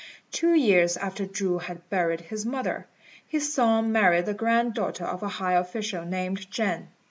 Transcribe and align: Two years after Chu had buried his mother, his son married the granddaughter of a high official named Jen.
Two 0.31 0.55
years 0.55 0.97
after 0.97 1.27
Chu 1.27 1.59
had 1.59 1.87
buried 1.91 2.21
his 2.21 2.43
mother, 2.43 2.87
his 3.27 3.53
son 3.53 3.91
married 3.91 4.25
the 4.25 4.33
granddaughter 4.33 5.05
of 5.05 5.21
a 5.21 5.29
high 5.29 5.53
official 5.53 6.05
named 6.05 6.49
Jen. 6.49 6.87